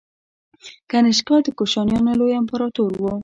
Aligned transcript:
کنیشکا 0.89 1.35
د 1.43 1.47
کوشانیانو 1.59 2.11
لوی 2.19 2.33
امپراتور 2.41 2.91
و 2.97 3.03